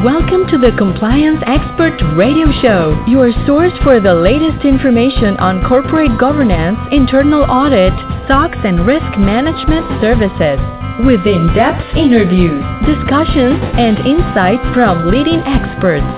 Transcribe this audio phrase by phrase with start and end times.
[0.00, 6.16] Welcome to the Compliance Expert Radio Show, your source for the latest information on corporate
[6.16, 7.92] governance, internal audit,
[8.24, 10.56] SOX, and risk management services.
[11.04, 16.08] With in-depth interviews, discussions, and insights from leading experts.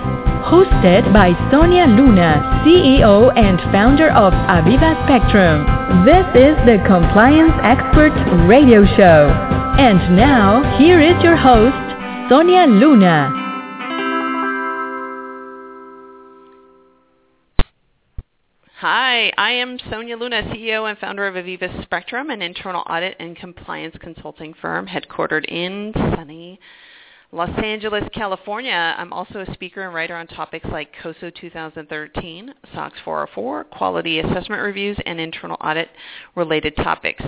[0.47, 5.67] Hosted by Sonia Luna, CEO and founder of Aviva Spectrum.
[6.07, 8.15] This is the Compliance Expert
[8.47, 9.27] Radio Show.
[9.75, 13.42] And now, here is your host, Sonia Luna.
[18.83, 23.37] Hi, I am Sonia Luna, CEO and founder of Aviva Spectrum, an internal audit and
[23.37, 26.59] compliance consulting firm headquartered in sunny
[27.31, 28.97] Los Angeles, California.
[28.99, 34.61] I'm also a speaker and writer on topics like COSO 2013, SOX 404, quality assessment
[34.61, 35.89] reviews, and internal audit
[36.35, 37.23] related topics.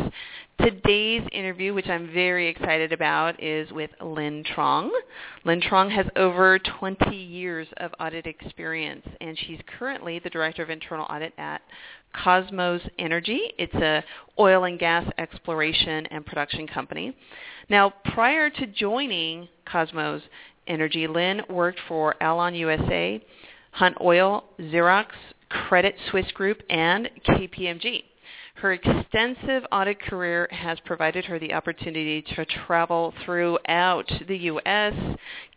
[0.61, 4.89] Today's interview, which I'm very excited about, is with Linh Truong.
[5.45, 10.71] Linh Truong has over 20 years of audit experience, and she's currently the Director of
[10.71, 11.61] Internal Audit at
[12.15, 13.53] Kosmos Energy.
[13.59, 14.05] It's a
[14.39, 17.17] oil and gas exploration and production company.
[17.69, 20.23] Now, prior to joining Kosmos
[20.69, 23.21] Energy, Linh worked for Alon USA,
[23.73, 25.07] Hunt Oil, Xerox,
[25.49, 28.05] Credit Suisse Group, and KPMG.
[28.57, 34.95] Her extensive audit career has provided her the opportunity to travel throughout the U.S.,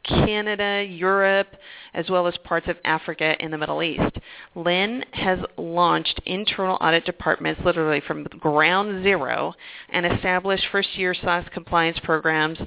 [0.04, 1.48] Canada, Europe,
[1.94, 4.18] as well as parts of Africa and the Middle East.
[4.56, 9.54] Linh has launched internal audit departments literally from ground zero
[9.90, 12.58] and established first-year SOX compliance programs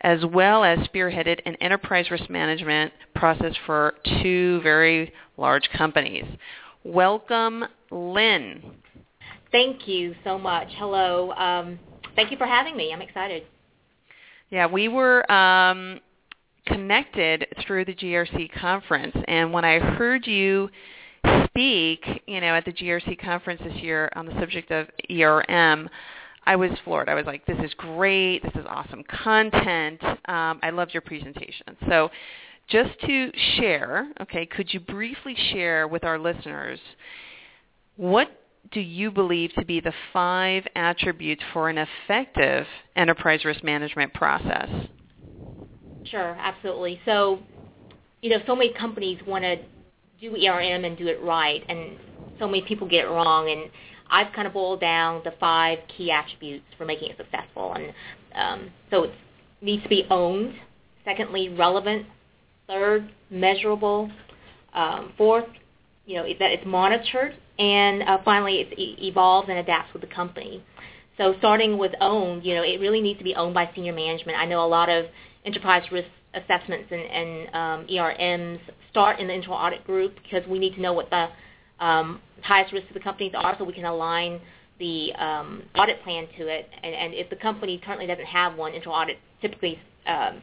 [0.00, 6.24] as well as spearheaded an enterprise risk management process for two very large companies.
[6.84, 8.62] Welcome, Linh.
[9.52, 10.68] Thank you so much.
[10.76, 11.32] Hello.
[11.32, 11.78] Um,
[12.14, 12.92] thank you for having me.
[12.92, 13.44] I'm excited.
[14.50, 16.00] Yeah, we were um,
[16.66, 20.70] connected through the GRC conference, and when I heard you
[21.44, 25.88] speak, you know, at the GRC conference this year on the subject of ERM,
[26.44, 27.08] I was floored.
[27.08, 28.42] I was like, "This is great.
[28.42, 30.02] This is awesome content.
[30.04, 32.10] Um, I loved your presentation." So,
[32.68, 36.78] just to share, okay, could you briefly share with our listeners
[37.96, 38.28] what
[38.72, 42.66] do you believe to be the five attributes for an effective
[42.96, 44.68] enterprise risk management process?
[46.04, 47.00] Sure, absolutely.
[47.04, 47.40] So,
[48.22, 49.56] you know, so many companies want to
[50.20, 51.96] do ERM and do it right, and
[52.38, 53.50] so many people get it wrong.
[53.50, 53.70] And
[54.10, 57.74] I've kind of boiled down the five key attributes for making it successful.
[57.74, 57.92] And
[58.34, 59.10] um, so it
[59.60, 60.54] needs to be owned.
[61.04, 62.06] Secondly, relevant.
[62.68, 64.10] Third, measurable.
[64.74, 65.46] Um, fourth,
[66.06, 70.62] you know, that it's monitored and uh, finally it evolves and adapts with the company.
[71.18, 74.38] So starting with owned, you know, it really needs to be owned by senior management.
[74.38, 75.06] I know a lot of
[75.44, 80.58] enterprise risk assessments and, and um, ERMs start in the internal audit group because we
[80.58, 81.28] need to know what the
[81.80, 84.40] um, highest risks of the companies are so we can align
[84.78, 86.68] the um, audit plan to it.
[86.82, 90.42] And, and if the company currently doesn't have one, internal audit typically um,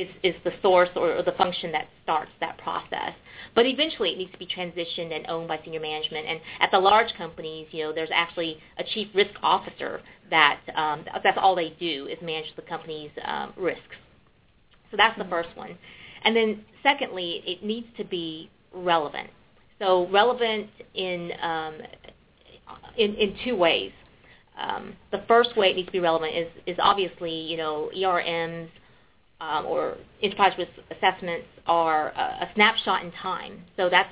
[0.00, 3.12] is, is the source or, or the function that starts that process.
[3.54, 6.26] But eventually it needs to be transitioned and owned by senior management.
[6.26, 10.00] And at the large companies, you know, there's actually a chief risk officer
[10.30, 13.96] that um, that's all they do is manage the company's um, risks.
[14.90, 15.76] So that's the first one.
[16.24, 19.30] And then secondly, it needs to be relevant.
[19.78, 21.78] So relevant in um,
[22.96, 23.92] in, in two ways.
[24.60, 28.68] Um, the first way it needs to be relevant is, is obviously, you know, ERMs
[29.40, 33.62] um, or enterprise risk assessments are a, a snapshot in time.
[33.76, 34.10] So that's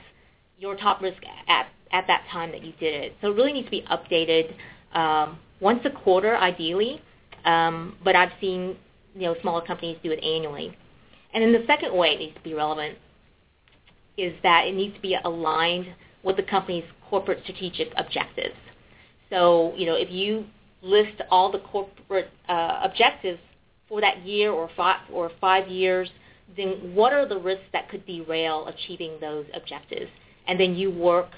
[0.59, 3.17] your top risk at, at that time that you did it.
[3.21, 4.55] So it really needs to be updated
[4.97, 7.01] um, once a quarter, ideally.
[7.45, 8.77] Um, but I've seen
[9.15, 10.77] you know smaller companies do it annually.
[11.35, 12.99] And then the second way it needs to be relevant
[14.17, 15.87] is that it needs to be aligned
[16.23, 18.57] with the company's corporate strategic objectives.
[19.31, 20.47] So you know if you
[20.83, 23.41] list all the corporate uh, objectives
[23.89, 26.09] for that year or five, or five years,
[26.57, 30.11] then what are the risks that could derail achieving those objectives?
[30.47, 31.31] And then you work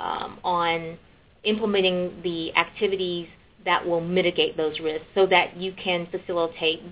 [0.00, 0.98] um, on
[1.44, 3.28] implementing the activities
[3.64, 6.82] that will mitigate those risks so that you can facilitate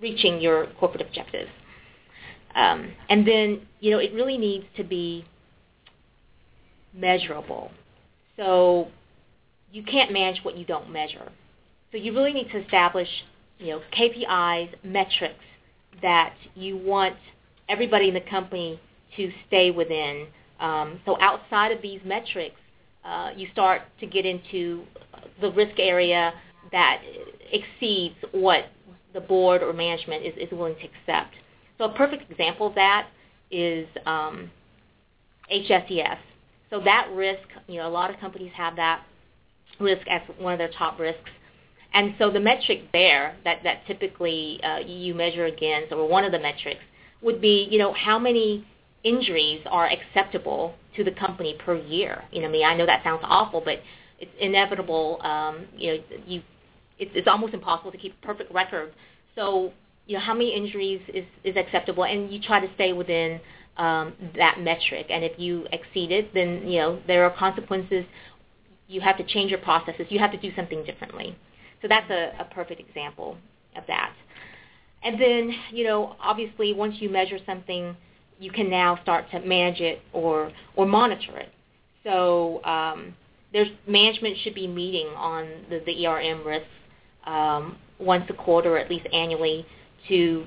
[0.00, 1.50] reaching your corporate objectives.
[2.54, 5.24] Um, and then, you know, it really needs to be
[6.94, 7.70] measurable.
[8.36, 8.88] So
[9.72, 11.30] you can't manage what you don't measure.
[11.92, 13.08] So you really need to establish
[13.58, 15.44] you know, KPIs, metrics
[16.02, 17.16] that you want
[17.68, 18.80] everybody in the company
[19.16, 20.26] to stay within.
[20.60, 22.56] Um, so outside of these metrics,
[23.04, 24.82] uh, you start to get into
[25.40, 26.32] the risk area
[26.72, 27.00] that
[27.52, 28.66] exceeds what
[29.14, 31.34] the board or management is, is willing to accept.
[31.78, 33.08] So a perfect example of that
[33.50, 34.50] is um,
[35.52, 36.18] HSES.
[36.70, 39.04] So that risk, you know, a lot of companies have that
[39.78, 41.30] risk as one of their top risks.
[41.96, 46.30] And so the metric there that, that typically uh, you measure against, or one of
[46.30, 46.82] the metrics,
[47.22, 48.66] would be, you know, how many
[49.02, 52.22] injuries are acceptable to the company per year.
[52.30, 53.80] You know, I mean, I know that sounds awful, but
[54.18, 55.22] it's inevitable.
[55.22, 56.42] Um, you know, you
[56.98, 58.92] it's, it's almost impossible to keep a perfect record.
[59.34, 59.72] So,
[60.06, 63.40] you know, how many injuries is, is acceptable, and you try to stay within
[63.78, 65.06] um, that metric.
[65.08, 68.04] And if you exceed it, then you know there are consequences.
[68.86, 70.06] You have to change your processes.
[70.10, 71.36] You have to do something differently.
[71.86, 73.36] So that's a, a perfect example
[73.76, 74.12] of that.
[75.04, 77.96] And then, you know, obviously, once you measure something,
[78.40, 81.52] you can now start to manage it or or monitor it.
[82.02, 83.14] So um,
[83.52, 86.66] there's management should be meeting on the, the ERM risks
[87.24, 89.64] um, once a quarter, or at least annually,
[90.08, 90.44] to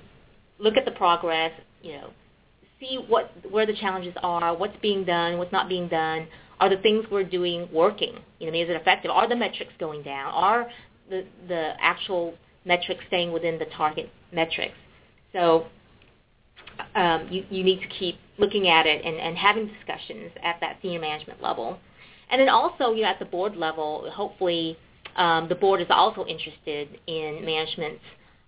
[0.58, 1.54] look at the progress.
[1.82, 2.10] You know,
[2.82, 6.28] see what where the challenges are, what's being done, what's not being done.
[6.60, 8.16] Are the things we're doing working?
[8.40, 9.10] You know, is it effective?
[9.12, 10.34] Are the metrics going down?
[10.34, 10.68] Are
[11.10, 12.34] the actual
[12.66, 14.76] metrics staying within the target metrics?
[15.34, 15.66] So
[16.96, 20.78] um, you, you need to keep looking at it and, and having discussions at that
[20.82, 21.78] senior management level.
[22.32, 24.78] And then also, you know, at the board level, hopefully
[25.16, 28.04] um, the board is also interested in management's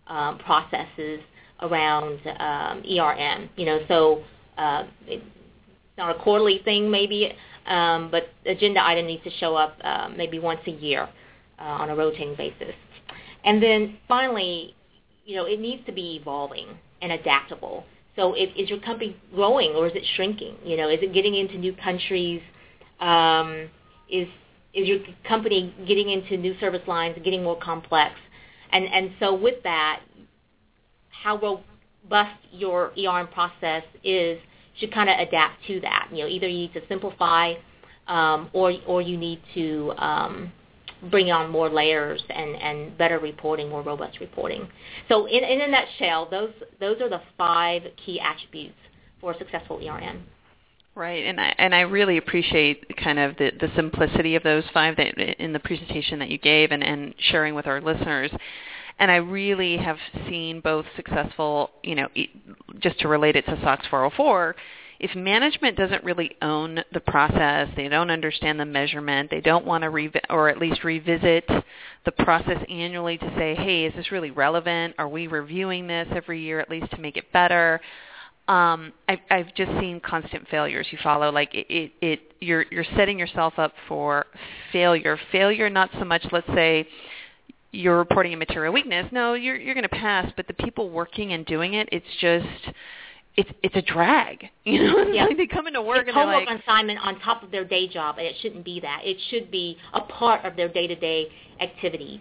[0.07, 1.19] um, processes
[1.61, 3.49] around um, ERM.
[3.55, 4.23] You know, so
[4.57, 5.23] uh, it's
[5.97, 7.33] not a quarterly thing maybe,
[7.67, 11.09] um, but agenda item needs to show up uh, maybe once a year
[11.63, 12.75] on a rotating basis.
[13.43, 14.75] And then finally,
[15.25, 16.67] you know, it needs to be evolving
[17.01, 17.85] and adaptable.
[18.15, 20.55] So if, is your company growing or is it shrinking?
[20.63, 22.41] You know, is it getting into new countries?
[22.99, 23.69] Um,
[24.09, 24.27] is
[24.73, 28.15] is your company getting into new service lines, getting more complex?
[28.71, 30.01] And and so with that,
[31.09, 34.39] how robust your ERM process is
[34.77, 36.09] should kind of adapt to that.
[36.11, 37.53] You know, either you need to simplify,
[38.07, 40.51] um, or or you need to um,
[41.09, 44.67] bring on more layers and, and better reporting, more robust reporting.
[45.09, 48.77] So in, in a nutshell, those those are the five key attributes
[49.19, 50.23] for a successful ERM.
[50.93, 54.97] Right, and I and I really appreciate kind of the, the simplicity of those five
[54.97, 58.29] that in the presentation that you gave and, and sharing with our listeners.
[58.99, 62.07] And I really have seen both successful, you know,
[62.79, 64.55] just to relate it to SOX 404,
[65.01, 69.83] if management doesn't really own the process, they don't understand the measurement, they don't want
[69.83, 71.43] to revi- or at least revisit
[72.05, 74.93] the process annually to say, hey, is this really relevant?
[74.99, 77.81] Are we reviewing this every year at least to make it better?
[78.47, 80.85] Um, I've, I've just seen constant failures.
[80.91, 82.19] You follow like it, it, it.
[82.39, 84.27] You're you're setting yourself up for
[84.71, 85.17] failure.
[85.31, 86.23] Failure, not so much.
[86.31, 86.87] Let's say
[87.71, 89.07] you're reporting a material weakness.
[89.11, 90.31] No, you're you're going to pass.
[90.35, 92.75] But the people working and doing it, it's just
[93.37, 94.45] it's it's a drag.
[94.63, 95.25] You know, yeah.
[95.25, 97.87] like they come into work it's and homework like, assignment on top of their day
[97.87, 99.01] job, and it shouldn't be that.
[99.03, 101.29] It should be a part of their day-to-day
[101.59, 102.19] activities.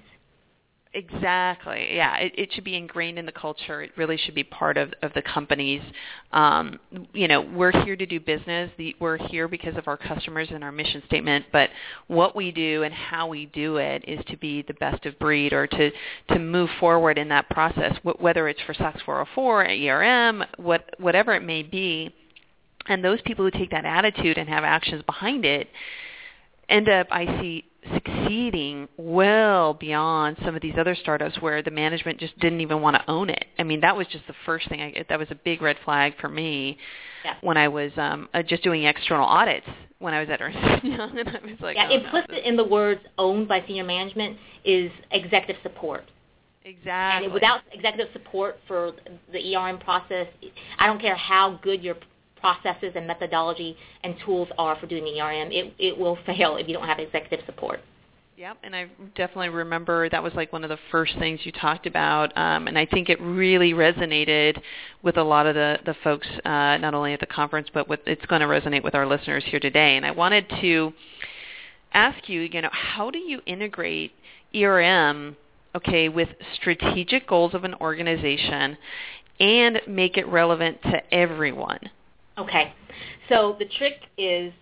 [0.93, 1.95] Exactly.
[1.95, 3.81] Yeah, it, it should be ingrained in the culture.
[3.81, 5.81] It really should be part of, of the companies.
[6.33, 6.81] Um,
[7.13, 8.73] you know, we're here to do business.
[8.77, 11.47] The, we're here because of our customers and our mission statement.
[11.53, 11.71] But
[12.09, 15.53] what we do and how we do it is to be the best of breed,
[15.53, 15.91] or to
[16.31, 17.97] to move forward in that process.
[18.19, 22.13] whether it's for SOX 404, ERM, what whatever it may be,
[22.87, 25.69] and those people who take that attitude and have actions behind it
[26.71, 32.19] end up, I see, succeeding well beyond some of these other startups where the management
[32.21, 33.45] just didn't even want to own it.
[33.59, 34.81] I mean, that was just the first thing.
[34.81, 36.79] I, that was a big red flag for me
[37.25, 37.35] yeah.
[37.41, 39.67] when I was um, uh, just doing external audits
[39.99, 42.57] when I was at Ernst Young, and I was like, yeah, oh, implicit no, in
[42.57, 46.05] the words "owned by senior management" is executive support.
[46.65, 47.27] Exactly.
[47.27, 48.93] And without executive support for
[49.33, 50.27] the ERM process,
[50.79, 51.97] I don't care how good your
[52.41, 56.75] processes and methodology and tools are for doing ERM, it, it will fail if you
[56.75, 57.81] don't have executive support.
[58.41, 61.87] Yep, and I definitely remember that was like one of the first things you talked
[61.87, 64.59] about, um, and I think it really resonated
[65.03, 68.01] with a lot of the the folks, uh, not only at the conference, but with
[68.07, 69.99] it's going to resonate with our listeners here today.
[69.99, 70.91] And I wanted to
[71.93, 74.13] ask you, you know, how do you integrate
[74.55, 75.37] ERM,
[75.75, 78.79] okay, with strategic goals of an organization,
[79.39, 81.91] and make it relevant to everyone?
[82.41, 82.73] Okay.
[83.29, 84.53] So the trick is,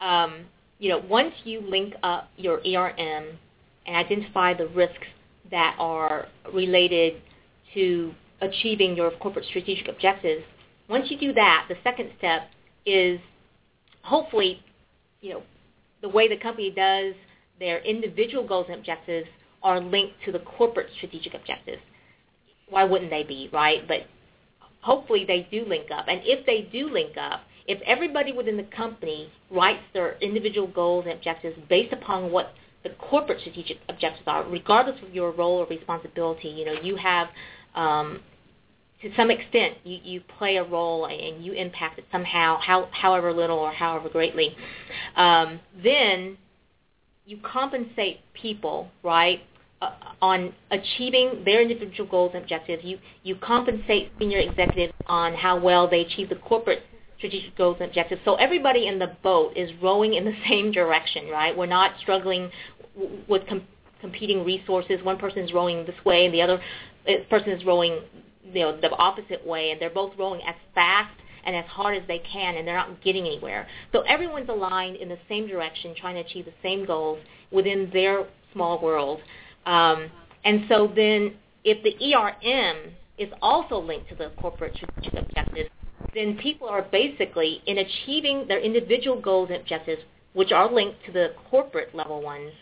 [0.00, 0.46] um,
[0.78, 3.38] you know, once you link up your ERM
[3.86, 5.06] and identify the risks
[5.50, 7.20] that are related
[7.74, 10.42] to achieving your corporate strategic objectives,
[10.88, 12.48] once you do that, the second step
[12.86, 13.20] is
[14.02, 14.62] hopefully,
[15.20, 15.42] you know,
[16.00, 17.14] the way the company does
[17.58, 19.28] their individual goals and objectives
[19.62, 21.82] are linked to the corporate strategic objectives.
[22.70, 23.86] Why wouldn't they be, right?
[23.86, 24.06] But
[24.80, 26.06] hopefully they do link up.
[26.08, 31.04] And if they do link up, if everybody within the company writes their individual goals
[31.06, 35.66] and objectives based upon what the corporate strategic objectives are, regardless of your role or
[35.66, 37.28] responsibility, you know, you have
[37.74, 38.20] um,
[39.02, 43.32] to some extent you, you play a role and you impact it somehow, how, however
[43.32, 44.56] little or however greatly,
[45.16, 46.36] um, then
[47.26, 49.40] you compensate people, right,
[49.80, 52.84] uh, on achieving their individual goals and objectives.
[52.84, 56.82] You, you compensate senior executives on how well they achieve the corporate
[57.18, 58.20] strategic goals and objectives.
[58.24, 61.56] So everybody in the boat is rowing in the same direction, right?
[61.56, 62.50] We're not struggling
[63.28, 63.66] with com-
[64.00, 65.02] competing resources.
[65.02, 66.60] One person is rowing this way and the other
[67.08, 68.00] uh, person is rowing
[68.52, 72.06] you know the opposite way, and they're both rowing as fast and as hard as
[72.06, 73.66] they can, and they're not getting anywhere.
[73.92, 77.18] So everyone's aligned in the same direction, trying to achieve the same goals
[77.50, 79.20] within their small world.
[79.66, 80.10] Um,
[80.44, 85.70] and so then, if the ERM is also linked to the corporate strategic objectives,
[86.14, 90.02] then people are basically in achieving their individual goals and objectives,
[90.32, 92.52] which are linked to the corporate level ones.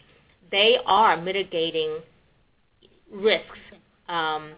[0.51, 1.99] They are mitigating
[3.11, 3.59] risks
[4.09, 4.53] um,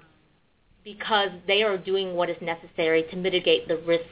[0.85, 4.07] because they are doing what is necessary to mitigate the risks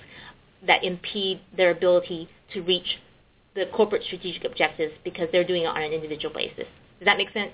[0.66, 2.98] that impede their ability to reach
[3.54, 6.66] the corporate strategic objectives because they're doing it on an individual basis.
[6.98, 7.52] Does that make sense?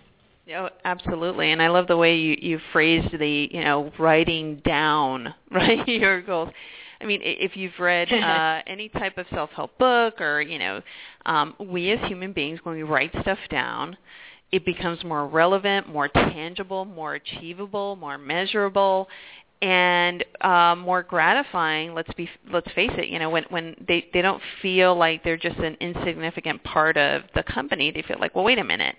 [0.55, 1.53] Oh, absolutely.
[1.53, 6.21] And I love the way you, you phrased the, you know, writing down, right, your
[6.21, 6.51] goals.
[7.01, 10.83] I mean, if you've read uh, any type of self-help book or, you know,
[11.27, 13.97] um, we as human beings, when we write stuff down,
[14.53, 19.09] it becomes more relevant, more tangible, more achievable, more measurable,
[19.63, 21.95] and um, more gratifying.
[21.95, 23.09] Let's be let's face it.
[23.09, 27.23] You know, when when they they don't feel like they're just an insignificant part of
[27.35, 28.95] the company, they feel like, well, wait a minute.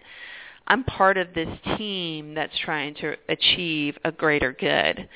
[0.67, 5.07] I'm part of this team that's trying to achieve a greater good,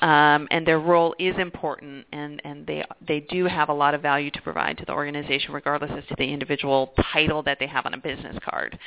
[0.00, 4.02] um, and their role is important, and, and they they do have a lot of
[4.02, 7.86] value to provide to the organization, regardless as to the individual title that they have
[7.86, 8.78] on a business card.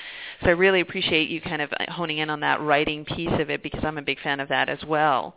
[0.44, 3.64] So I really appreciate you kind of honing in on that writing piece of it
[3.64, 5.36] because I'm a big fan of that as well.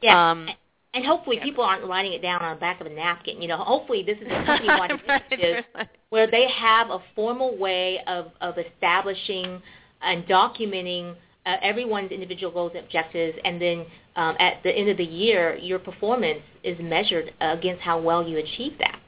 [0.00, 0.30] Yeah.
[0.30, 0.48] Um,
[0.92, 1.44] and hopefully yeah.
[1.44, 3.40] people aren't writing it down on the back of a napkin.
[3.40, 4.90] You know, hopefully this is a company-wide
[5.30, 5.64] initiative
[6.10, 9.62] where they have a formal way of, of establishing
[10.02, 11.14] and documenting
[11.46, 15.56] uh, everyone's individual goals and objectives, and then um, at the end of the year,
[15.56, 19.00] your performance is measured against how well you achieve that.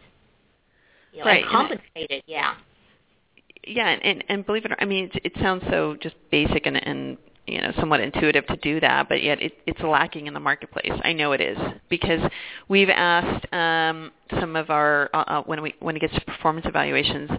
[1.13, 1.43] You know, right.
[1.43, 2.55] And compensated, yeah.
[3.65, 6.67] Yeah, and, and believe it or not, I mean, it, it sounds so just basic
[6.67, 10.35] and, and you know somewhat intuitive to do that, but yet it, it's lacking in
[10.35, 10.93] the marketplace.
[11.03, 11.59] I know it is
[11.89, 12.21] because
[12.69, 16.67] we've asked um, some of our uh, uh when we when it gets to performance
[16.67, 17.31] evaluations,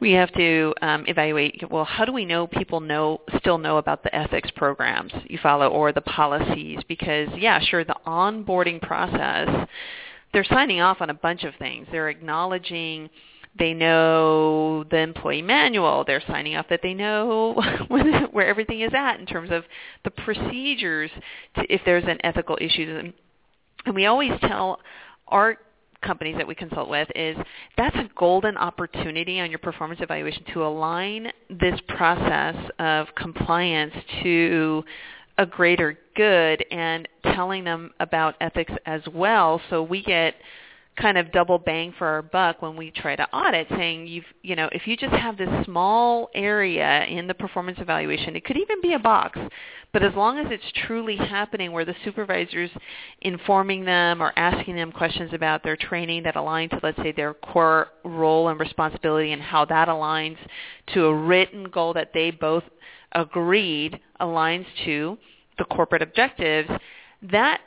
[0.00, 4.02] we have to um, evaluate well how do we know people know still know about
[4.02, 6.78] the ethics programs you follow or the policies?
[6.88, 9.68] Because yeah sure the onboarding process
[10.32, 11.86] they're signing off on a bunch of things.
[11.90, 13.08] They're acknowledging
[13.58, 16.04] they know the employee manual.
[16.06, 17.54] They're signing off that they know
[17.88, 19.64] where everything is at in terms of
[20.04, 21.10] the procedures
[21.56, 23.00] to, if there's an ethical issue
[23.86, 24.80] and we always tell
[25.28, 25.56] our
[26.02, 27.36] companies that we consult with is
[27.76, 34.84] that's a golden opportunity on your performance evaluation to align this process of compliance to
[35.38, 39.60] a greater good and telling them about ethics as well.
[39.70, 40.34] So we get
[41.00, 44.56] kind of double bang for our buck when we try to audit saying you've you
[44.56, 48.80] know if you just have this small area in the performance evaluation it could even
[48.80, 49.38] be a box.
[49.90, 52.70] But as long as it's truly happening where the supervisors
[53.22, 57.34] informing them or asking them questions about their training that align to let's say their
[57.34, 60.36] core role and responsibility and how that aligns
[60.94, 62.64] to a written goal that they both
[63.12, 65.16] agreed aligns to
[65.58, 66.70] the corporate objectives
[67.22, 67.60] that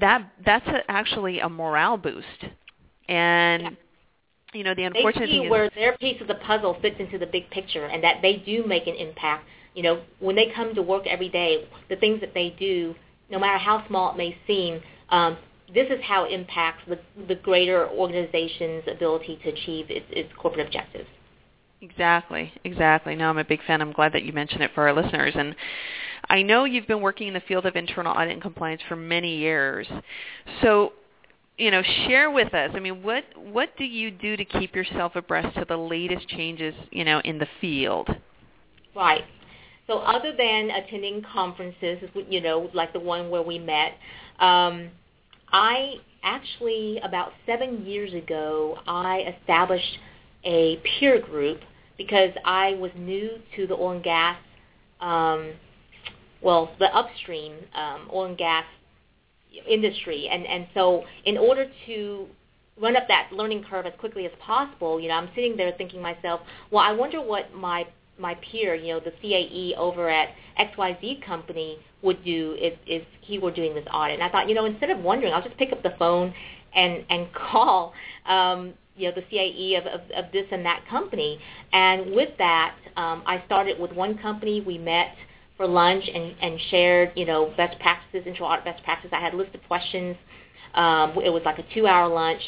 [0.00, 2.44] that that's a, actually a morale boost.
[3.08, 3.70] And yeah.
[4.52, 6.96] you know, the unfortunate they see thing where is, their piece of the puzzle fits
[6.98, 9.46] into the big picture, and that they do make an impact.
[9.74, 12.94] You know, when they come to work every day, the things that they do,
[13.30, 15.36] no matter how small it may seem, um,
[15.74, 16.98] this is how it impacts the,
[17.28, 21.08] the greater organization's ability to achieve its, its corporate objectives.
[21.82, 23.14] Exactly, exactly.
[23.14, 23.82] No, I'm a big fan.
[23.82, 25.34] I'm glad that you mentioned it for our listeners.
[25.36, 25.54] And
[26.28, 29.36] I know you've been working in the field of internal audit and compliance for many
[29.36, 29.86] years.
[30.62, 30.92] So,
[31.58, 32.70] you know, share with us.
[32.74, 36.74] I mean, what what do you do to keep yourself abreast to the latest changes,
[36.90, 38.08] you know, in the field?
[38.94, 39.24] Right.
[39.86, 43.92] So, other than attending conferences, you know, like the one where we met,
[44.40, 44.90] um,
[45.52, 49.98] I actually about seven years ago I established
[50.44, 51.60] a peer group
[51.96, 54.36] because I was new to the oil and gas
[55.00, 55.52] um,
[56.42, 58.64] well, the upstream um, oil and gas
[59.68, 62.26] industry, and and so in order to
[62.80, 66.02] run up that learning curve as quickly as possible, you know, I'm sitting there thinking
[66.02, 66.40] myself,
[66.70, 67.86] well, I wonder what my
[68.18, 73.38] my peer, you know, the CAE over at XYZ company would do if, if he
[73.38, 74.14] were doing this audit.
[74.14, 76.32] And I thought, you know, instead of wondering, I'll just pick up the phone
[76.74, 77.92] and, and call,
[78.26, 81.38] um, you know, the CAE of, of, of this and that company.
[81.72, 84.62] And with that, um, I started with one company.
[84.62, 85.14] We met
[85.56, 89.12] for lunch and, and shared, you know, best practices, intro audit best practices.
[89.12, 90.16] I had a list of questions.
[90.74, 92.42] Um, it was like a two-hour lunch.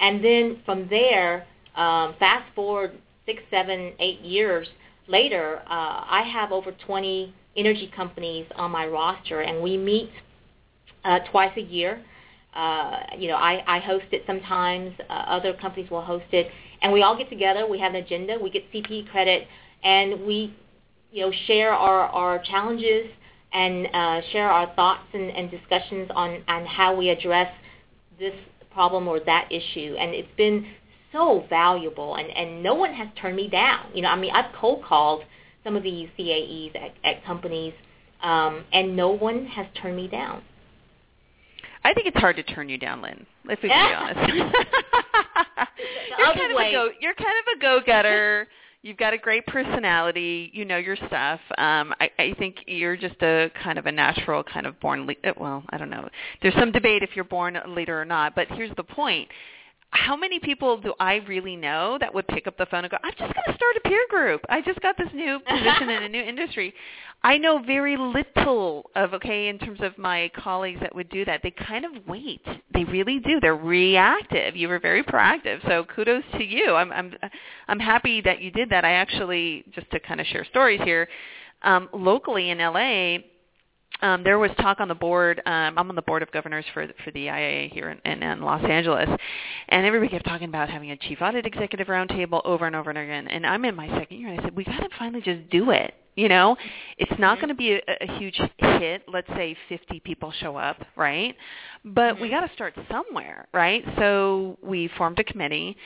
[0.00, 2.92] And then from there, um, fast forward
[3.26, 4.68] six, seven, eight years
[5.06, 10.10] later, uh, I have over 20 energy companies on my roster, and we meet
[11.04, 12.02] uh, twice a year.
[12.54, 14.92] Uh, you know, I, I host it sometimes.
[15.08, 16.48] Uh, other companies will host it,
[16.82, 17.66] and we all get together.
[17.68, 18.38] We have an agenda.
[18.40, 19.48] We get CP credit,
[19.82, 20.54] and we,
[21.14, 23.06] you know, share our, our challenges
[23.52, 27.54] and uh, share our thoughts and, and discussions on on how we address
[28.18, 28.34] this
[28.72, 29.94] problem or that issue.
[29.96, 30.66] And it's been
[31.12, 33.86] so valuable, and, and no one has turned me down.
[33.94, 35.22] You know, I mean, I've cold called
[35.62, 37.74] some of these CAEs at, at companies,
[38.20, 40.42] um, and no one has turned me down.
[41.84, 43.24] I think it's hard to turn you down, Linh.
[43.44, 43.94] If we can be
[44.24, 44.34] honest.
[46.18, 48.48] you're, kind of a go, you're kind of a go-getter.
[48.84, 50.50] You've got a great personality.
[50.52, 51.40] You know your stuff.
[51.56, 55.06] Um, I, I think you're just a kind of a natural, kind of born.
[55.06, 56.06] Le- well, I don't know.
[56.42, 58.34] There's some debate if you're born a leader or not.
[58.34, 59.30] But here's the point:
[59.94, 62.96] how many people do I really know that would pick up the phone and go,
[63.02, 64.40] I'm just going to start a peer group.
[64.48, 66.74] I just got this new position in a new industry.
[67.22, 71.40] I know very little of, okay, in terms of my colleagues that would do that.
[71.42, 72.44] They kind of wait.
[72.74, 73.38] They really do.
[73.40, 74.56] They're reactive.
[74.56, 75.66] You were very proactive.
[75.66, 76.74] So kudos to you.
[76.74, 77.14] I'm, I'm,
[77.68, 78.84] I'm happy that you did that.
[78.84, 81.08] I actually, just to kind of share stories here,
[81.62, 83.18] um, locally in LA,
[84.02, 85.40] um, there was talk on the board.
[85.46, 88.40] Um, I'm on the board of governors for for the IIA here in, in, in
[88.42, 89.08] Los Angeles,
[89.68, 92.98] and everybody kept talking about having a chief audit executive roundtable over and over and
[92.98, 93.28] again.
[93.28, 95.70] And I'm in my second year, and I said we got to finally just do
[95.70, 95.94] it.
[96.16, 96.56] You know,
[96.96, 99.02] it's not going to be a, a huge hit.
[99.12, 101.34] Let's say 50 people show up, right?
[101.84, 103.84] But we got to start somewhere, right?
[103.98, 105.76] So we formed a committee,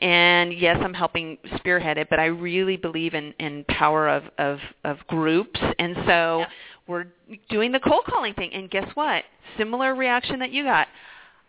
[0.00, 4.58] and yes, I'm helping spearhead it, but I really believe in in power of of,
[4.84, 6.40] of groups, and so.
[6.40, 6.46] Yeah
[6.88, 7.06] we're
[7.48, 8.52] doing the cold calling thing.
[8.52, 9.24] And guess what?
[9.56, 10.88] Similar reaction that you got.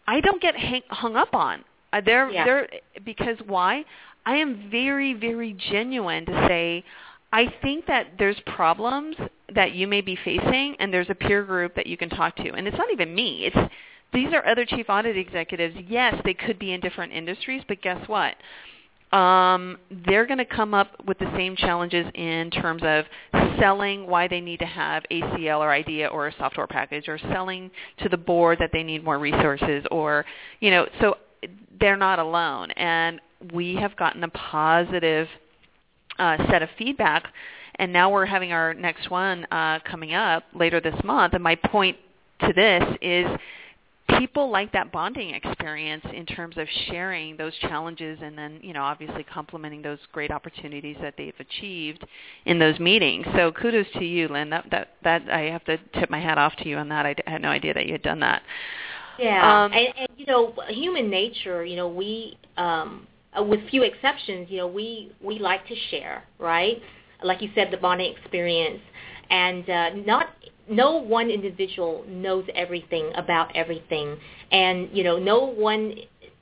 [0.06, 1.64] I don't get hang, hung up on.
[1.92, 2.46] Uh, they're, yeah.
[2.46, 2.70] they're,
[3.06, 3.86] because why?
[4.26, 6.84] I am very, very genuine to say,
[7.32, 9.16] I think that there's problems
[9.56, 12.54] that you may be facing, and there's a peer group that you can talk to.
[12.54, 13.46] And it's not even me.
[13.46, 13.74] It's
[14.12, 15.76] these are other chief audit executives.
[15.88, 18.36] Yes, they could be in different industries, but guess what?
[19.12, 23.06] Um, they're going to come up with the same challenges in terms of
[23.60, 27.72] selling why they need to have ACL or IDEA or a software package or selling
[28.04, 30.26] to the board that they need more resources or,
[30.60, 31.16] you know, so
[31.80, 32.72] they're not alone.
[32.72, 33.20] And
[33.54, 35.28] we have gotten a positive
[36.20, 37.28] uh, set of feedback
[37.80, 41.34] and now we're having our next one uh, coming up later this month.
[41.34, 41.98] And my point
[42.42, 43.26] to this is
[44.18, 48.84] people like that bonding experience in terms of sharing those challenges and then, you know,
[48.84, 52.06] obviously complementing those great opportunities that they've achieved
[52.46, 53.26] in those meetings.
[53.36, 54.50] So kudos to you, Linh.
[54.50, 57.06] That that that I have to tip my hat off to you on that.
[57.06, 58.42] I had no idea that you had done that.
[59.18, 61.66] Yeah, um, and, and you know, human nature.
[61.66, 63.06] You know, we, um,
[63.38, 66.82] with few exceptions, you know, we we like to share, right?
[67.24, 68.80] Like you said, the bonding experience,
[69.30, 70.28] and uh, not
[70.70, 74.18] no one individual knows everything about everything,
[74.52, 75.96] and you know, no one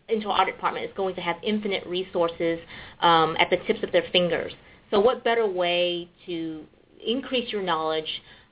[0.09, 2.59] internal audit department is going to have infinite resources
[3.01, 4.53] um, at the tips of their fingers.
[4.91, 6.63] So, what better way to
[7.05, 8.09] increase your knowledge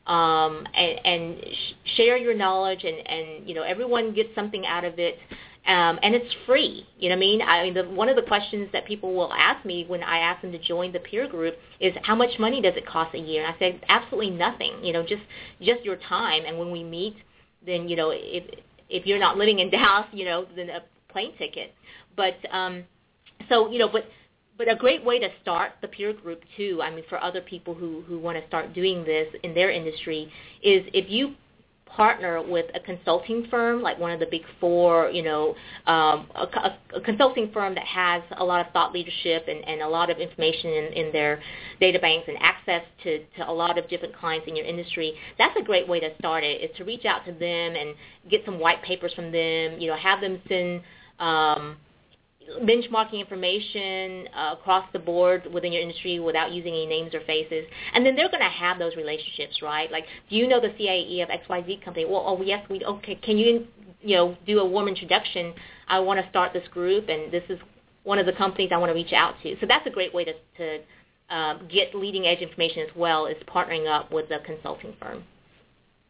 [0.08, 4.84] um, and, and sh- share your knowledge, and, and you know, everyone gets something out
[4.84, 5.18] of it
[5.68, 6.86] um, and it's free.
[7.00, 7.42] You know what I mean?
[7.42, 10.42] I mean, the, one of the questions that people will ask me when I ask
[10.42, 13.44] them to join the peer group is, how much money does it cost a year?
[13.44, 14.84] And I say, absolutely nothing.
[14.84, 15.24] You know, just
[15.62, 16.44] just your time.
[16.46, 17.16] And when we meet,
[17.66, 18.44] then you know, if
[18.90, 21.74] if you're not living in Dallas, you know, then a plane ticket.
[22.16, 22.84] But um,
[23.50, 24.06] so you know, but
[24.58, 26.80] but a great way to start the peer group too.
[26.84, 30.32] I mean, for other people who who want to start doing this in their industry,
[30.62, 31.34] is if you
[31.96, 35.56] partner with a consulting firm, like one of the big four, you know,
[35.88, 39.88] um, a, a, consulting firm that has a lot of thought leadership and, and a
[39.88, 41.42] lot of information in, in their
[41.80, 45.56] data banks and access to, to a lot of different clients in your industry, that's
[45.60, 47.96] a great way to start it, is to reach out to them and
[48.30, 50.82] get some white papers from them, you know, have them send
[51.20, 51.78] um,
[52.62, 57.66] benchmarking information uh, across the board within your industry without using any names or faces.
[57.94, 59.92] And then they're going to have those relationships, right?
[59.92, 62.06] Like, do you know the CAE of XYZ company?
[62.06, 63.68] Well, oh, yes, we, okay, can you,
[64.02, 65.54] you know, do a warm introduction?
[65.88, 67.60] I want to start this group, and this is
[68.04, 69.56] one of the companies I want to reach out to.
[69.60, 73.36] So that's a great way to, to um, get leading edge information as well is
[73.48, 75.24] partnering up with a consulting firm.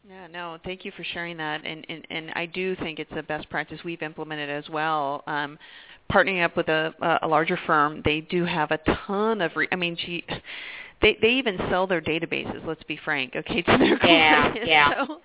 [0.07, 3.23] Yeah, no, thank you for sharing that, and and, and I do think it's a
[3.23, 5.23] best practice we've implemented as well.
[5.25, 5.57] Um,
[6.11, 9.55] partnering up with a, a larger firm, they do have a ton of.
[9.55, 10.23] Re- I mean, gee,
[11.01, 12.65] they they even sell their databases.
[12.65, 14.59] Let's be frank, okay, to their clients.
[14.63, 15.05] Yeah, yeah.
[15.05, 15.21] So,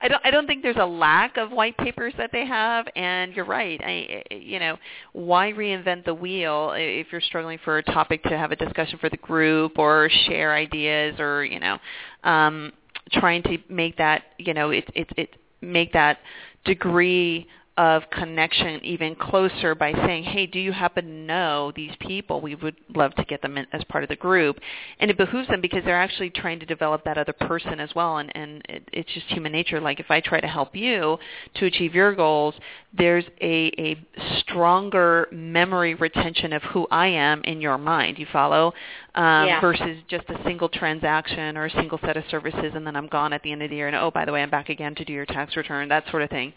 [0.00, 3.32] I don't I don't think there's a lack of white papers that they have and
[3.34, 3.80] you're right.
[3.82, 4.76] I you know,
[5.12, 9.08] why reinvent the wheel if you're struggling for a topic to have a discussion for
[9.08, 11.78] the group or share ideas or, you know,
[12.24, 12.72] um
[13.12, 15.30] trying to make that, you know, it it it
[15.62, 16.18] make that
[16.64, 22.40] degree of connection even closer by saying, hey, do you happen to know these people?
[22.40, 24.60] We would love to get them in as part of the group.
[25.00, 28.18] And it behooves them because they're actually trying to develop that other person as well.
[28.18, 29.80] And, and it, it's just human nature.
[29.80, 31.18] Like if I try to help you
[31.56, 32.54] to achieve your goals,
[32.96, 34.06] there's a, a
[34.38, 38.20] stronger memory retention of who I am in your mind.
[38.20, 38.72] You follow?
[39.16, 39.60] Um, yeah.
[39.60, 43.32] Versus just a single transaction or a single set of services and then I'm gone
[43.32, 45.04] at the end of the year and oh, by the way, I'm back again to
[45.04, 46.52] do your tax return, that sort of thing.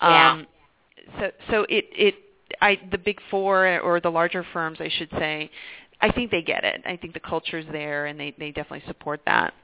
[0.00, 0.44] Yeah.
[1.18, 2.14] So so it it
[2.60, 5.50] I the big four or the larger firms I should say,
[6.00, 6.82] I think they get it.
[6.86, 9.54] I think the culture's there and they they definitely support that.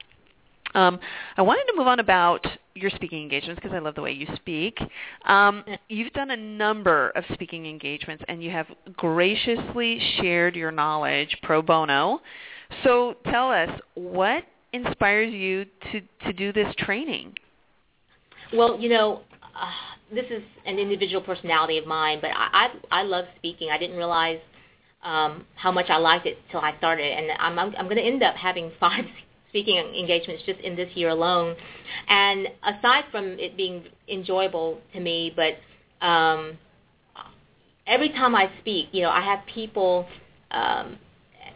[0.73, 0.99] Um,
[1.35, 4.27] I wanted to move on about your speaking engagements because I love the way you
[4.35, 4.77] speak.
[5.25, 11.37] Um, you've done a number of speaking engagements and you have graciously shared your knowledge
[11.43, 12.21] pro bono.
[12.83, 17.33] So tell us what inspires you to, to do this training?
[18.53, 19.21] Well, you know,
[19.55, 19.71] uh,
[20.13, 23.69] this is an individual personality of mine, but I I, I love speaking.
[23.71, 24.39] I didn't realize
[25.03, 28.03] um, how much I liked it till I started, and I'm I'm, I'm going to
[28.03, 29.05] end up having five
[29.49, 31.55] speaking engagements just in this year alone.
[32.07, 36.57] And aside from it being enjoyable to me, but um,
[37.85, 40.07] every time I speak, you know, I have people.
[40.51, 40.97] Um,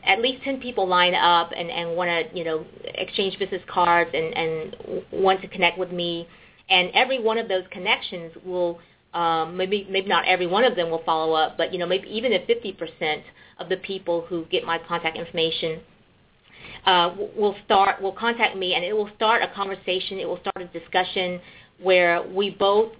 [0.07, 4.11] at least 10 people line up and, and want to, you know, exchange business cards
[4.13, 4.75] and, and
[5.11, 6.27] want to connect with me
[6.69, 8.79] and every one of those connections will
[9.13, 12.07] um, maybe maybe not every one of them will follow up, but you know maybe
[12.09, 13.21] even if 50%
[13.59, 15.79] of the people who get my contact information
[16.85, 20.19] uh, will start will contact me, and it will start a conversation.
[20.19, 21.39] It will start a discussion
[21.81, 22.91] where we both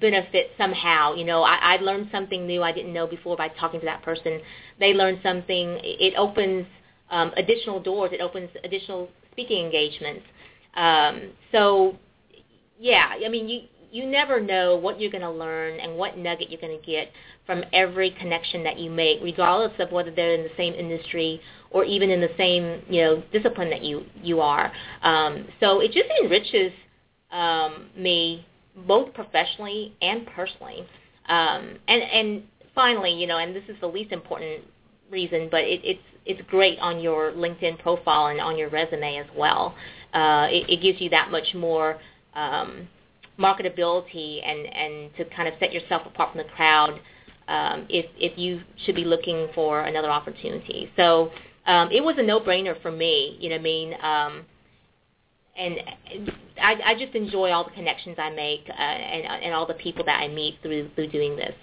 [0.00, 1.14] benefit somehow.
[1.14, 4.02] You know, I, I learned something new I didn't know before by talking to that
[4.02, 4.40] person.
[4.80, 5.78] They learned something.
[5.82, 6.66] It opens
[7.10, 8.10] um, additional doors.
[8.12, 10.24] It opens additional speaking engagements.
[10.74, 11.96] Um, so
[12.78, 16.50] yeah, I mean, you you never know what you're going to learn and what nugget
[16.50, 17.10] you're going to get
[17.46, 21.84] from every connection that you make, regardless of whether they're in the same industry or
[21.84, 24.72] even in the same you know discipline that you you are.
[25.02, 26.72] Um, so it just enriches
[27.30, 28.46] um, me
[28.86, 30.86] both professionally and personally.
[31.28, 32.42] Um, and and
[32.74, 34.62] finally, you know, and this is the least important
[35.10, 39.26] reason, but it, it's it's great on your LinkedIn profile and on your resume as
[39.36, 39.74] well.
[40.12, 41.98] Uh, it, it gives you that much more
[42.36, 42.88] um,
[43.38, 47.00] marketability and, and to kind of set yourself apart from the crowd
[47.48, 50.90] um, if, if you should be looking for another opportunity.
[50.96, 51.30] So
[51.66, 53.94] um, it was a no-brainer for me, you know what I mean?
[54.02, 54.44] Um,
[55.58, 55.74] and
[56.62, 60.04] I, I just enjoy all the connections I make uh, and, and all the people
[60.04, 61.54] that I meet through, through doing this.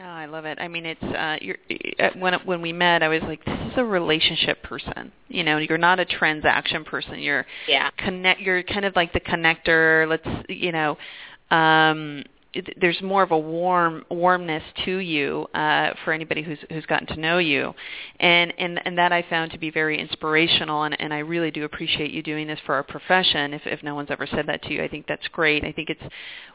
[0.00, 0.58] Oh, I love it.
[0.58, 1.58] I mean, it's uh, you're,
[1.98, 5.12] uh, when when we met, I was like, this is a relationship person.
[5.28, 7.18] You know, you're not a transaction person.
[7.18, 7.90] You're yeah.
[7.98, 8.40] connect.
[8.40, 10.08] You're kind of like the connector.
[10.08, 10.96] Let's you know.
[11.50, 12.24] Um,
[12.80, 17.20] there's more of a warm warmness to you uh, for anybody who's who's gotten to
[17.20, 17.74] know you,
[18.18, 21.64] and and and that I found to be very inspirational, and and I really do
[21.64, 23.52] appreciate you doing this for our profession.
[23.52, 25.64] If if no one's ever said that to you, I think that's great.
[25.64, 26.02] I think it's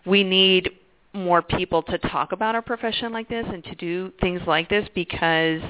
[0.05, 0.71] we need
[1.13, 4.87] more people to talk about our profession like this and to do things like this
[4.93, 5.61] because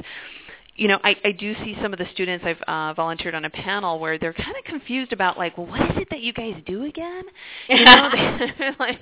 [0.77, 3.49] you know, I, I do see some of the students I've uh, volunteered on a
[3.49, 6.53] panel where they're kind of confused about like, well, what is it that you guys
[6.65, 7.23] do again?
[7.69, 8.09] You know,
[8.79, 8.99] like,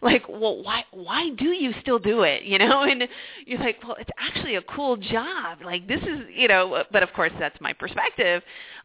[0.00, 2.44] like, well, why why do you still do it?
[2.44, 3.08] You know, and
[3.46, 5.58] you're like, well, it's actually a cool job.
[5.64, 8.42] Like this is, you know, but of course that's my perspective.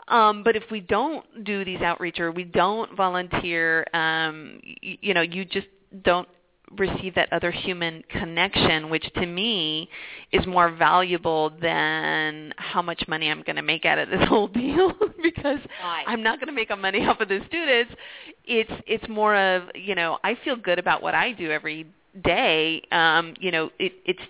[0.08, 5.14] Um, but if we don't do these outreach or we don't volunteer, um, you, you
[5.14, 5.68] know, you just
[6.04, 6.28] don't
[6.76, 9.90] receive that other human connection, which to me
[10.32, 14.48] is more valuable than how much money I'm going to make out of this whole
[14.48, 14.92] deal
[15.24, 16.04] because right.
[16.08, 17.94] I'm not going to make a money off of the students.
[18.46, 21.88] It's it's more of you know I feel good about what I do every
[22.24, 22.82] day.
[22.92, 24.22] Um, you know, it, it's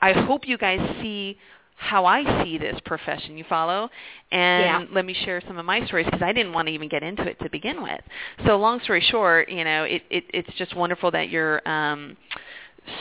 [0.00, 1.36] I hope you guys see
[1.76, 3.36] how I see this profession.
[3.36, 3.90] You follow?
[4.30, 4.94] And yeah.
[4.94, 7.22] let me share some of my stories because I didn't want to even get into
[7.22, 8.00] it to begin with.
[8.46, 12.16] So long story short, you know, it, it it's just wonderful that you're um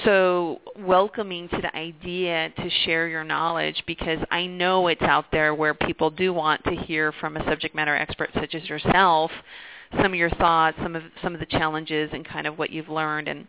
[0.05, 5.53] so welcoming to the idea to share your knowledge because I know it's out there
[5.53, 9.31] where people do want to hear from a subject matter expert such as yourself
[9.97, 12.89] some of your thoughts, some of some of the challenges and kind of what you've
[12.89, 13.47] learned and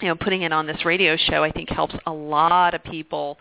[0.00, 3.38] you know putting it on this radio show I think helps a lot of people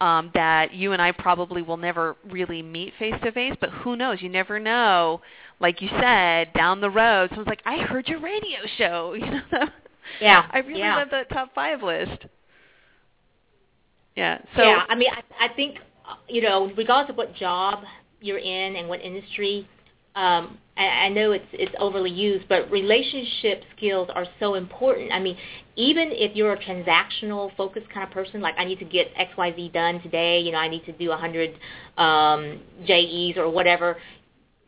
[0.00, 3.96] um, that you and I probably will never really meet face to face, but who
[3.96, 4.20] knows?
[4.20, 5.22] You never know.
[5.58, 9.68] Like you said, down the road, someone's like, "I heard your radio show." You know,
[10.20, 10.96] yeah, I really yeah.
[10.96, 12.26] love that top five list.
[14.14, 14.38] Yeah.
[14.54, 15.78] So yeah, I mean, I, I think
[16.28, 17.82] you know, regardless of what job
[18.20, 19.68] you're in and what industry,
[20.16, 25.12] um, I, I know it's it's overly used, but relationship skills are so important.
[25.12, 25.36] I mean,
[25.76, 29.30] even if you're a transactional focused kind of person, like I need to get X
[29.36, 31.54] Y Z done today, you know, I need to do a hundred
[31.98, 33.96] um, JEs or whatever.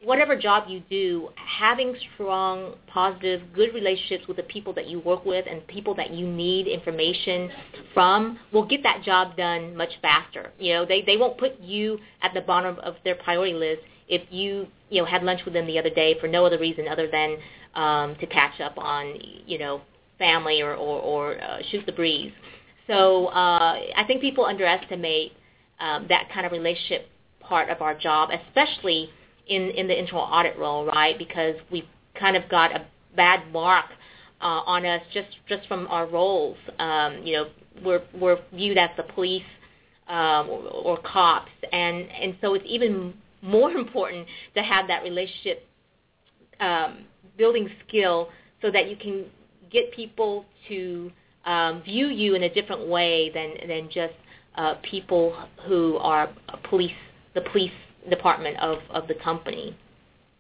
[0.05, 5.25] Whatever job you do, having strong, positive, good relationships with the people that you work
[5.25, 7.51] with and people that you need information
[7.95, 10.53] from will get that job done much faster.
[10.61, 14.23] You know, they they won't put you at the bottom of their priority list if
[14.31, 17.09] you you know had lunch with them the other day for no other reason other
[17.11, 17.37] than
[17.75, 19.15] um, to catch up on
[19.47, 19.81] you know
[20.19, 22.33] family or or, or uh, shoot the breeze.
[22.87, 25.33] So uh, I think people underestimate
[25.81, 27.09] um, that kind of relationship
[27.41, 29.11] part of our job, especially
[29.47, 31.19] in in the internal audit role, right?
[31.19, 32.85] Because we've kind of got a
[33.17, 33.87] bad mark
[34.41, 36.57] uh, on us just just from our roles.
[36.79, 37.47] Um, you know,
[37.85, 39.43] we're we're viewed as the police
[40.09, 45.67] um, or, or cops, and and so it's even more important to have that relationship
[46.61, 47.05] um,
[47.37, 48.29] building skill
[48.63, 49.25] so that you can
[49.71, 51.11] get people to
[51.45, 54.15] um, view you in a different way than than just
[54.57, 55.35] uh, people
[55.67, 56.29] who are
[56.69, 56.93] police
[57.35, 57.73] the police
[58.11, 59.77] department of of the company.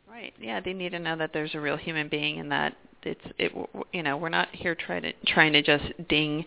[0.08, 0.34] Right.
[0.40, 3.52] Yeah, they need to know that there's a real human being and that it's it
[3.92, 6.44] you know, we're not here trying to trying to just ding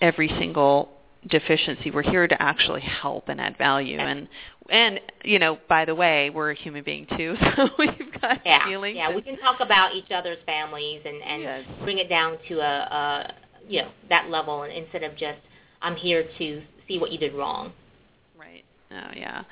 [0.00, 0.90] every single
[1.28, 1.90] deficiency.
[1.90, 4.28] We're here to actually help and add value and
[4.70, 8.64] and you know, by the way, we're a human being too, so we've got yeah,
[8.64, 8.96] feelings.
[8.96, 11.64] Yeah, we can talk about each other's families and and yes.
[11.82, 13.34] bring it down to a, a
[13.68, 15.38] you know that level, and instead of just
[15.82, 17.72] I'm here to see what you did wrong.
[18.38, 18.64] Right.
[18.90, 19.44] Oh yeah.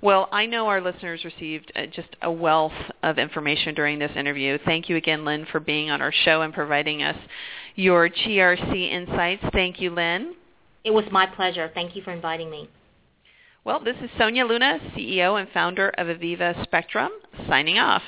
[0.00, 2.72] Well, I know our listeners received uh, just a wealth
[3.04, 4.58] of information during this interview.
[4.64, 7.16] Thank you again, Linh, for being on our show and providing us
[7.76, 9.44] your GRC insights.
[9.52, 10.34] Thank you, Linh.
[10.84, 11.70] It was my pleasure.
[11.72, 12.68] Thank you for inviting me.
[13.64, 17.12] Well, this is Sonia Luna, CEO and founder of Aviva Spectrum,
[17.46, 18.02] signing off.